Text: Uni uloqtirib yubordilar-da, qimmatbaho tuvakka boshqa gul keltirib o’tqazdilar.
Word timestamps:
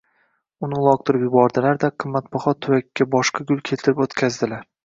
Uni 0.67 0.77
uloqtirib 0.77 1.25
yubordilar-da, 1.25 1.91
qimmatbaho 2.05 2.57
tuvakka 2.67 3.09
boshqa 3.15 3.49
gul 3.53 3.63
keltirib 3.73 4.07
o’tqazdilar. 4.09 4.69